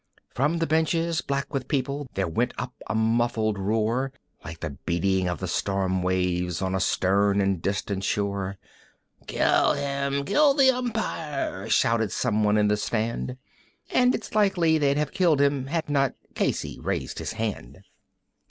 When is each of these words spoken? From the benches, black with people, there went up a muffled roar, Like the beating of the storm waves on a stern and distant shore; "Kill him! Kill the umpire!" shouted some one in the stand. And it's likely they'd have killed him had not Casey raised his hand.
From 0.33 0.57
the 0.57 0.65
benches, 0.65 1.21
black 1.21 1.53
with 1.53 1.67
people, 1.67 2.07
there 2.15 2.27
went 2.27 2.55
up 2.57 2.73
a 2.87 2.95
muffled 2.95 3.59
roar, 3.59 4.11
Like 4.43 4.61
the 4.61 4.71
beating 4.71 5.27
of 5.27 5.39
the 5.39 5.47
storm 5.47 6.01
waves 6.01 6.59
on 6.59 6.73
a 6.73 6.79
stern 6.79 7.39
and 7.39 7.61
distant 7.61 8.03
shore; 8.03 8.57
"Kill 9.27 9.73
him! 9.73 10.25
Kill 10.25 10.55
the 10.55 10.71
umpire!" 10.71 11.69
shouted 11.69 12.11
some 12.11 12.43
one 12.43 12.57
in 12.57 12.67
the 12.67 12.77
stand. 12.77 13.37
And 13.91 14.15
it's 14.15 14.33
likely 14.33 14.79
they'd 14.79 14.97
have 14.97 15.11
killed 15.11 15.39
him 15.39 15.67
had 15.67 15.87
not 15.87 16.15
Casey 16.33 16.79
raised 16.79 17.19
his 17.19 17.33
hand. 17.33 17.83